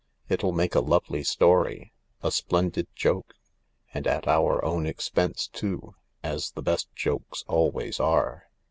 It'll 0.29 0.51
make 0.51 0.73
a 0.73 0.79
lovely 0.79 1.23
story— 1.23 1.93
a 2.23 2.31
splendid 2.31 2.87
joke, 2.95 3.35
and 3.93 4.07
at 4.07 4.27
our 4.27 4.65
own 4.65 4.87
expense 4.87 5.47
too, 5.47 5.93
as 6.23 6.49
the 6.53 6.63
best 6.63 6.89
jokes 6.95 7.43
always 7.47 7.99
are. 7.99 8.49